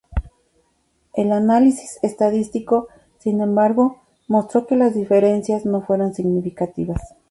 El 1.13 1.31
análisis 1.31 1.99
estadístico, 2.01 2.87
sin 3.19 3.39
embargo, 3.39 4.01
mostró 4.27 4.65
que 4.65 4.75
las 4.75 4.95
diferencias 4.95 5.63
no 5.67 5.81
fueron 5.83 6.15
significativas. 6.15 6.99